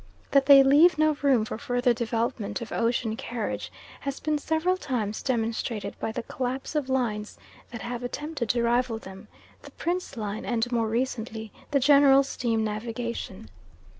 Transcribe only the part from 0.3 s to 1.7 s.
That they leave no room for